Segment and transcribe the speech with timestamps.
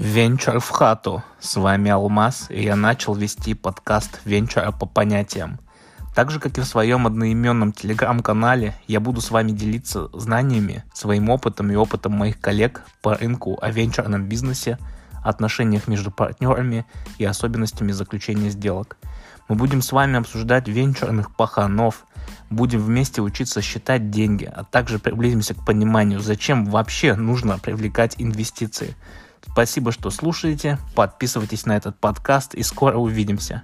[0.00, 1.22] Венчур в хату.
[1.40, 5.60] С вами Алмаз, и я начал вести подкаст Венчура по понятиям.
[6.14, 11.28] Так же, как и в своем одноименном телеграм-канале, я буду с вами делиться знаниями, своим
[11.28, 14.78] опытом и опытом моих коллег по рынку о венчурном бизнесе,
[15.22, 16.86] отношениях между партнерами
[17.18, 18.96] и особенностями заключения сделок.
[19.50, 22.06] Мы будем с вами обсуждать венчурных паханов,
[22.48, 28.96] будем вместе учиться считать деньги, а также приблизимся к пониманию, зачем вообще нужно привлекать инвестиции–
[29.42, 30.78] Спасибо, что слушаете.
[30.94, 33.62] Подписывайтесь на этот подкаст и скоро увидимся.